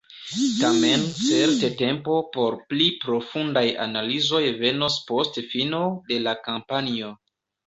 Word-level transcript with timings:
Tamen 0.59 1.01
certe 1.17 1.67
tempo 1.81 2.15
por 2.37 2.57
pli 2.71 2.87
profundaj 3.03 3.63
analizoj 3.85 4.41
venos 4.65 4.97
post 5.13 5.39
fino 5.53 5.85
de 6.11 6.19
la 6.25 6.37
kampanjo. 6.51 7.13